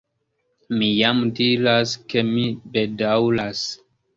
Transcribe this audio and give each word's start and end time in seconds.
Mi 0.77 0.87
jam 0.99 1.19
diras 1.41 1.93
ke 2.15 2.27
mi 2.33 2.49
bedaŭras. 2.75 3.63